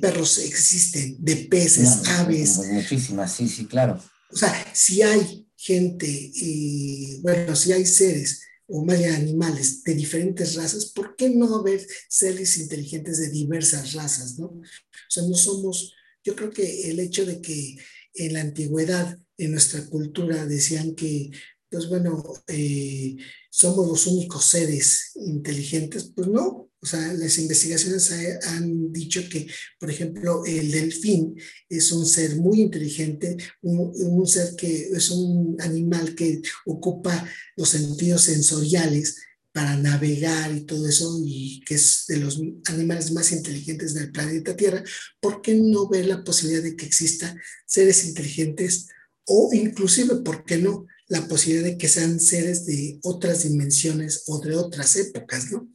[0.00, 1.16] perros existen?
[1.20, 2.58] De peces, aves.
[2.72, 4.00] muchísimas, sí, sí, claro.
[4.32, 9.94] O sea, si hay gente, y bueno, si hay seres o más bien animales de
[9.94, 14.46] diferentes razas, ¿por qué no haber seres inteligentes de diversas razas, no?
[14.46, 14.62] O
[15.08, 15.92] sea, no somos,
[16.24, 17.76] yo creo que el hecho de que
[18.14, 21.30] en la antigüedad, en nuestra cultura, decían que,
[21.70, 23.16] pues bueno, eh,
[23.50, 28.10] somos los únicos seres inteligentes, pues no, o sea, las investigaciones
[28.46, 29.46] han dicho que,
[29.78, 31.36] por ejemplo, el delfín
[31.68, 38.22] es un ser muy inteligente, un, ser que es un animal que ocupa los sentidos
[38.22, 39.16] sensoriales
[39.52, 44.56] para navegar y todo eso, y que es de los animales más inteligentes del planeta
[44.56, 44.82] Tierra,
[45.20, 48.88] ¿por qué no ver la posibilidad de que exista seres inteligentes
[49.26, 50.86] o inclusive, ¿por qué no?
[51.10, 55.68] La posibilidad de que sean seres de otras dimensiones o de otras épocas, ¿no?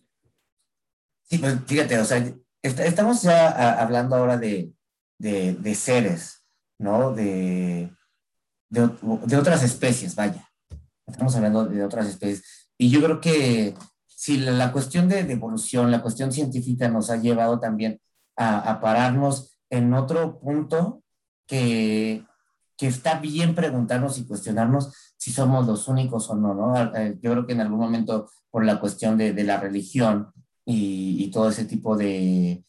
[1.29, 4.73] Sí, pues fíjate, o sea, estamos ya hablando ahora de,
[5.19, 6.43] de, seres,
[6.79, 7.13] ¿no?
[7.13, 7.91] De,
[8.69, 10.49] de, otras especies, vaya.
[11.07, 12.69] Estamos hablando de otras especies.
[12.77, 13.75] Y yo creo que
[14.07, 18.01] si la, cuestión de, evolución, la cuestión científica nos ha llevado también
[18.37, 21.03] a, pararnos en otro punto
[21.47, 22.25] que,
[22.77, 26.95] que está bien preguntarnos y cuestionarnos si somos los únicos o no, ¿no?
[26.95, 30.31] Eh, yo creo que en algún momento por la cuestión de, la religión
[30.65, 32.63] y, todo ese tipo de,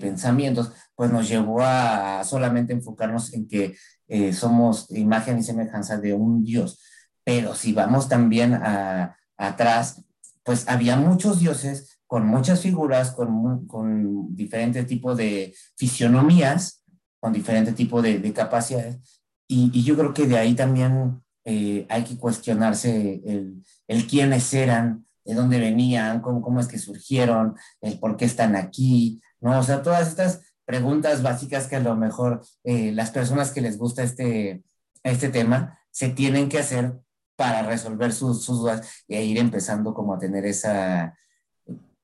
[0.00, 3.76] pensamientos, pues nos llevó a solamente enfocarnos en que
[4.08, 6.80] eh, somos imagen y semejanza de un Dios.
[7.24, 10.02] Pero si vamos también a, atrás,
[10.42, 16.84] pues había muchos dioses con muchas figuras, con, con diferentes tipos de fisionomías,
[17.20, 19.20] con diferente tipo de, de capacidades.
[19.48, 25.34] Y, yo creo que de ahí también eh, hay que cuestionarse el, quiénes eran, de
[25.34, 29.58] dónde venían, cómo, cómo es que surgieron, el por qué están aquí, ¿no?
[29.58, 33.78] O sea, todas estas preguntas básicas que a lo mejor eh, las personas que les
[33.78, 34.64] gusta este,
[35.02, 36.98] este tema se tienen que hacer
[37.36, 41.16] para resolver sus, sus dudas y ir empezando como a tener esa,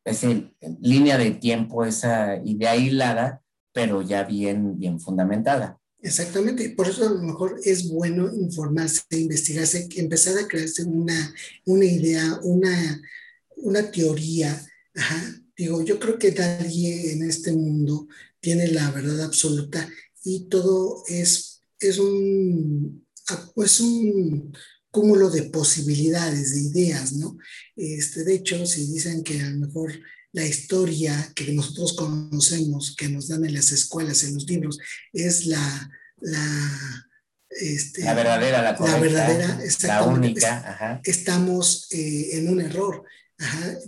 [0.04, 0.28] esa
[0.80, 5.78] línea de tiempo, esa idea hilada, pero ya bien, bien fundamentada.
[6.02, 11.32] Exactamente, por eso a lo mejor es bueno informarse, investigarse, empezar a crearse una,
[11.64, 13.00] una idea, una,
[13.58, 14.66] una teoría.
[15.56, 18.08] Digo, yo creo que nadie en este mundo
[18.40, 19.88] tiene la verdad absoluta
[20.24, 23.06] y todo es, es, un,
[23.80, 24.52] un
[24.90, 27.38] cúmulo de posibilidades, de ideas, ¿no?
[27.76, 29.92] Este, de hecho, si dicen que a lo mejor
[30.32, 34.78] la historia que nosotros conocemos, que nos dan en las escuelas, en los libros,
[35.12, 35.90] es la,
[36.20, 37.06] la,
[37.50, 41.00] este, la verdadera, la, correcta, la verdadera, la única.
[41.04, 43.04] Estamos eh, en un error.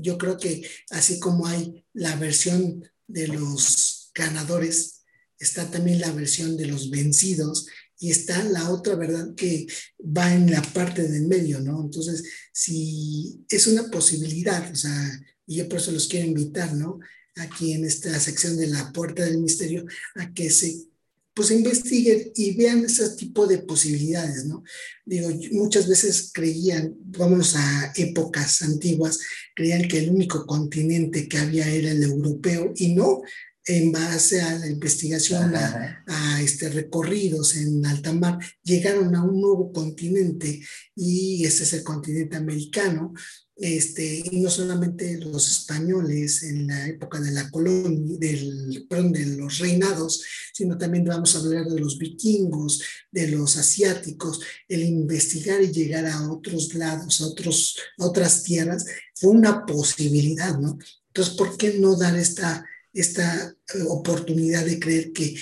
[0.01, 5.03] Yo creo que así como hay la versión de los ganadores,
[5.39, 7.67] está también la versión de los vencidos
[7.99, 9.67] y está la otra verdad que
[10.01, 11.81] va en la parte del medio, ¿no?
[11.81, 17.01] Entonces, si es una posibilidad, o sea, y yo por eso los quiero invitar, ¿no?
[17.37, 19.85] Aquí en esta sección de la puerta del misterio,
[20.17, 20.87] a que se
[21.35, 24.63] pues investiguen y vean ese tipo de posibilidades, ¿no?
[25.05, 29.19] Digo, muchas veces creían, vámonos a épocas antiguas,
[29.55, 33.23] creían que el único continente que había era el europeo y no,
[33.67, 39.41] en base a la investigación, a, a, este, recorridos en alta mar, llegaron a un
[39.41, 40.63] nuevo continente
[40.95, 43.13] y ese es el continente americano,
[43.57, 49.27] este, y no solamente los españoles en la época de la colonia, del, perdón, de
[49.27, 55.63] los reinados, sino también vamos a hablar de los vikingos, de los asiáticos, el investigar
[55.63, 60.77] y llegar a otros lados, a, otros, a otras tierras, fue una posibilidad, ¿no?
[61.09, 65.37] Entonces, ¿por qué no dar esta, esta eh, oportunidad de creer que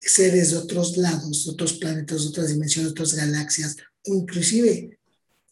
[0.00, 4.98] seres de otros lados, de otros planetas, de otras dimensiones, de otras galaxias, inclusive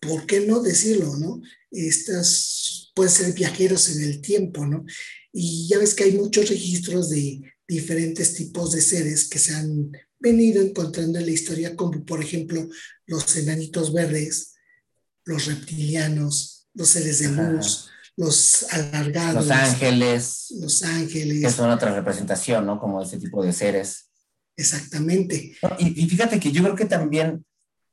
[0.01, 1.41] ¿por qué no decirlo, no?
[1.71, 4.85] Estas pueden ser viajeros en el tiempo, ¿no?
[5.33, 9.93] Y ya ves que hay muchos registros de diferentes tipos de seres que se han
[10.19, 12.69] venido encontrando en la historia, como por ejemplo
[13.07, 14.55] los enanitos verdes,
[15.25, 19.47] los reptilianos, los seres de luz, los alargados.
[19.47, 20.47] Los ángeles.
[20.59, 21.43] Los ángeles.
[21.43, 22.81] Que son otra representación, ¿no?
[22.81, 24.11] Como ese tipo de seres.
[24.57, 25.57] Exactamente.
[25.79, 27.45] Y, y fíjate que yo creo que también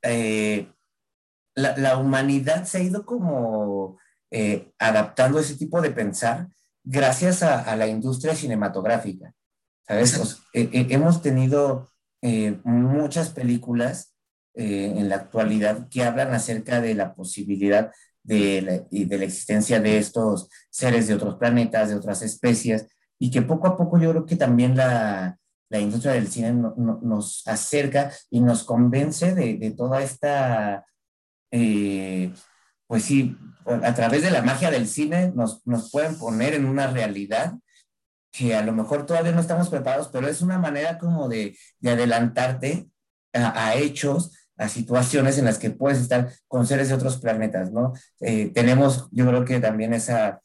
[0.02, 0.68] eh,
[1.56, 3.98] la, humanidad se ha ido como
[4.30, 6.48] eh, adaptando a ese tipo de pensar
[6.84, 9.32] gracias a, la industria cinematográfica.
[9.88, 10.38] ¿Sabes?
[10.52, 11.90] Eh, eh, hemos tenido
[12.64, 14.14] muchas películas
[14.54, 17.92] en la actualidad que hablan acerca de la posibilidad
[18.24, 22.88] de la, de la existencia de estos seres de otros planetas, de otras especies,
[23.20, 25.38] y que poco a poco yo creo que también la,
[25.68, 30.84] la industria del cine nos acerca y nos convence de, de toda esta
[31.50, 32.32] eh,
[32.86, 36.86] pues sí, a través de la magia del cine nos, nos pueden poner en una
[36.86, 37.54] realidad
[38.36, 41.90] que a lo mejor todavía no estamos preparados, pero es una manera como de, de
[41.90, 42.86] adelantarte
[43.32, 47.92] a, hechos, a situaciones en las que puedes estar con seres de otros planetas, ¿no?
[48.20, 50.40] Eh, tenemos, yo creo que también esa,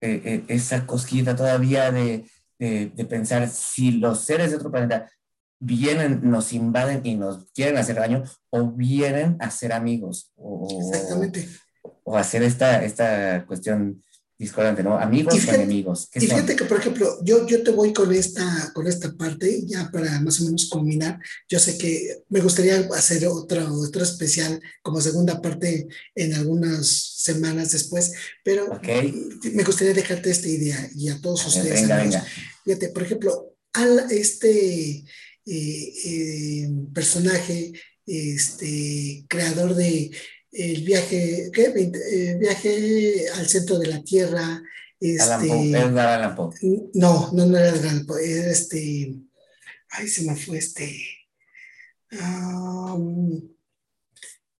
[0.00, 2.26] eh, esa cosquita todavía de,
[2.58, 5.10] de, de, pensar si los seres de otro planeta
[5.60, 10.32] vienen, nos invaden y nos quieren hacer daño o vienen a ser amigos.
[10.36, 11.48] O, Exactamente.
[12.02, 14.02] O hacer esta, esta cuestión
[14.40, 14.98] discordante, ¿no?
[14.98, 16.08] Amigos o enemigos.
[16.14, 19.90] Y fíjate que, por ejemplo, yo, yo te voy con esta, con esta parte, ya
[19.92, 21.20] para más o menos culminar.
[21.46, 27.72] Yo sé que me gustaría hacer otra, otro especial como segunda parte en algunas semanas
[27.72, 28.80] después, pero
[29.52, 31.82] me gustaría dejarte esta idea y a todos ustedes.
[31.82, 32.26] Venga, venga.
[32.64, 35.04] Fíjate, por ejemplo, al, este,
[36.92, 37.72] personaje,
[38.06, 40.10] este, creador de
[40.52, 42.36] el viaje, ¿qué?
[42.38, 44.62] viaje al centro de la Tierra.
[44.98, 45.24] Este,
[46.94, 49.14] No, no, no era Alan Poe, era este,
[49.90, 50.94] ay, se me fue este,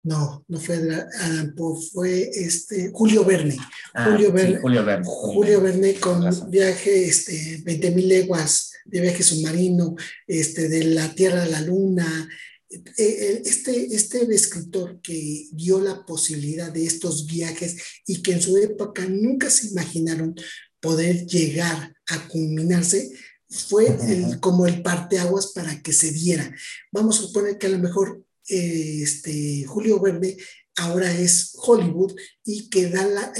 [0.03, 3.57] no, no fue Alan Poe, fue este, Julio Verne.
[3.93, 5.05] Ah, Julio, Verne Julio Verne.
[5.07, 11.45] Julio Verne con viaje, este, 20 mil leguas de viaje submarino, este, de la Tierra
[11.45, 12.28] a la Luna,
[12.70, 17.76] eh, eh, este, este escritor que dio la posibilidad de estos viajes
[18.07, 20.36] y que en su época nunca se imaginaron
[20.78, 23.11] poder llegar a culminarse,
[23.49, 26.55] fue como el parteaguas para que se diera.
[26.93, 30.36] Vamos a suponer que a lo mejor eh, este, Julio Verde
[30.76, 32.14] ahora es Hollywood
[32.45, 33.32] y que da la,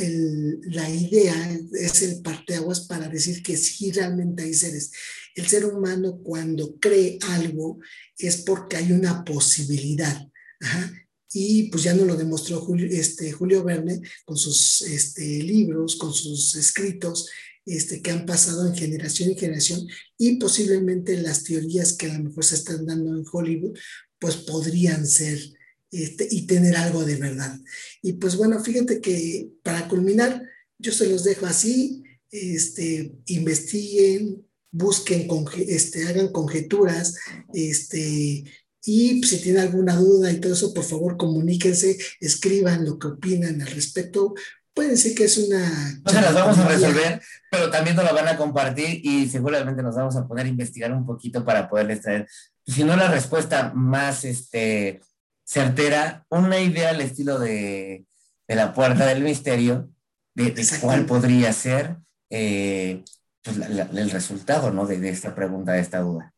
[0.63, 4.91] la idea, es el parteaguas para decir que sí realmente hay seres.
[5.41, 7.79] El ser humano cuando cree algo
[8.19, 10.29] es porque hay una posibilidad.
[11.33, 16.13] Y pues ya nos lo demostró Julio, este, Julio Verne con sus este, libros, con
[16.13, 17.31] sus escritos,
[17.65, 19.87] este, que han pasado en generación en generación
[20.19, 23.79] y posiblemente las teorías que a lo mejor se están dando en Hollywood,
[24.19, 25.39] pues podrían ser
[25.91, 27.59] este, y tener algo de verdad.
[28.03, 30.43] Y pues bueno, fíjate que para culminar,
[30.79, 35.29] yo se los dejo así, este, investiguen, busquen,
[35.67, 37.17] este, hagan conjeturas,
[37.53, 38.45] este,
[38.85, 43.61] y si tienen alguna duda y todo eso, por favor comuníquense, escriban lo que opinan
[43.61, 44.35] al respecto.
[44.73, 46.01] Pueden decir que es una...
[46.05, 49.83] No se las vamos a resolver, pero también nos la van a compartir y seguramente
[49.83, 52.29] nos vamos a poner a investigar un poquito para poderles traer,
[52.67, 55.01] si no la respuesta más este,
[55.45, 58.07] certera, una idea al estilo de,
[58.47, 59.91] de la puerta del misterio,
[60.35, 61.97] de, de cuál podría ser.
[62.31, 63.03] Eh,
[63.43, 64.87] pues, el resultado ¿no?
[64.87, 66.35] de, esta pregunta, de esta duda.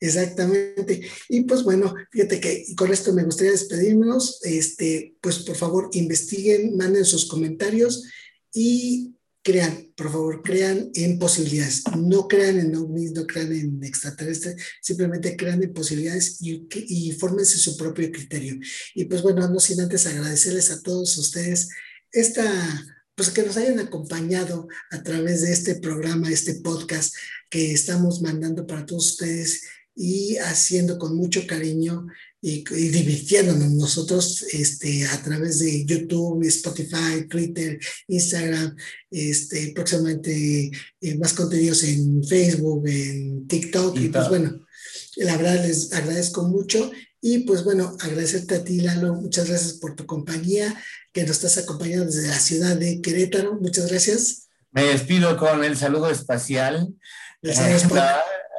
[0.00, 1.08] Exactamente.
[1.28, 4.40] Y pues bueno, fíjate que con esto me gustaría despedirnos.
[4.44, 8.04] Este, pues por favor, investiguen, manden sus comentarios
[8.52, 11.82] y crean, por favor, crean en posibilidades.
[11.96, 17.58] No crean en ovnis, no crean en extraterrestres, simplemente crean en posibilidades y, y fórmense
[17.58, 18.58] su propio criterio.
[18.94, 21.70] Y pues bueno, no sin antes agradecerles a todos ustedes
[22.12, 22.44] esta
[23.18, 27.12] pues que nos hayan acompañado a través de este programa, este podcast
[27.50, 29.62] que estamos mandando para todos ustedes
[29.96, 32.06] y haciendo con mucho cariño
[32.40, 38.76] y, divirtiéndonos nosotros este, a través de YouTube, Spotify, Twitter, Instagram,
[39.10, 43.98] este, próximamente eh, más contenidos en Facebook, en TikTok.
[43.98, 44.64] Y pues bueno,
[45.16, 49.14] la verdad les agradezco mucho y pues bueno, agradecerte a ti, Lalo.
[49.14, 50.80] Muchas gracias por tu compañía,
[51.18, 53.58] que nos estás acompañando desde la ciudad de Querétaro.
[53.60, 54.48] Muchas gracias.
[54.70, 56.94] Me despido con el saludo espacial.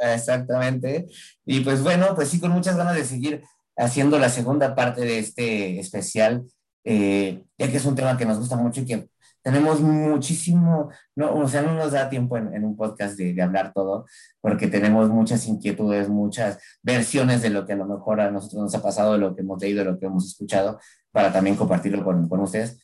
[0.02, 1.08] Exactamente.
[1.46, 3.44] Y pues bueno, pues sí, con muchas ganas de seguir
[3.78, 6.44] haciendo la segunda parte de este especial,
[6.84, 9.10] eh, ya que es un tema que nos gusta mucho y que
[9.42, 14.06] tenemos muchísimo, no, o sea, no nos da tiempo en, un podcast de, hablar todo,
[14.42, 18.76] porque tenemos muchas inquietudes, muchas versiones de lo que a lo mejor a nosotros nos
[18.76, 20.78] ha pasado, de lo que hemos leído, de lo que hemos escuchado,
[21.12, 22.80] para también compartirlo con, con ustedes.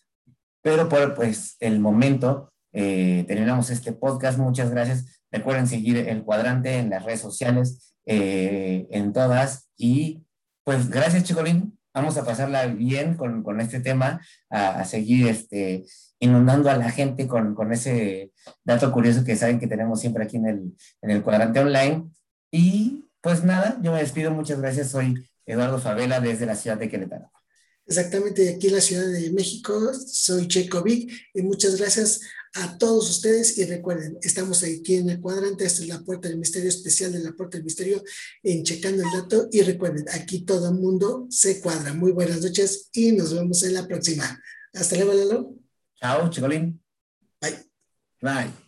[0.62, 4.38] Pero por pues, el momento, eh, terminamos este podcast.
[4.38, 5.22] Muchas gracias.
[5.32, 9.70] Recuerden seguir el cuadrante en las redes sociales, eh, en todas.
[9.78, 10.24] Y
[10.64, 11.78] pues gracias, Chicolín.
[11.94, 14.20] Vamos a pasarla bien con, con este tema,
[14.50, 15.86] a, a seguir este,
[16.20, 18.32] inundando a la gente con, con, ese
[18.64, 22.10] dato curioso que saben que tenemos siempre aquí en el, en el cuadrante online.
[22.52, 26.90] Y pues nada, yo me despido, muchas gracias, soy Eduardo Favela desde la ciudad de
[26.90, 27.32] Querétaro.
[27.88, 32.22] Exactamente, aquí en la Ciudad de México, soy Checo Vic y muchas gracias
[32.56, 36.38] a todos ustedes y recuerden, estamos aquí en el cuadrante, esta es la puerta del
[36.38, 38.02] misterio especial de la puerta del misterio
[38.42, 41.94] en Checando el Dato y recuerden, aquí todo el mundo se cuadra.
[41.94, 44.42] Muy buenas noches y nos vemos en la próxima.
[44.74, 45.56] Hasta luego, Lalo.
[45.96, 46.82] Chao, Chicolín.
[47.42, 47.70] Bye.
[48.22, 48.65] Bye.